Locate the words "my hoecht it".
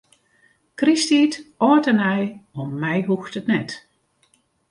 2.83-3.49